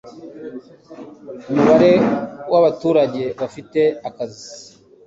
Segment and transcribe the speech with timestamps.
[1.49, 1.91] umubare
[2.51, 4.41] w'abaturage bafite akazi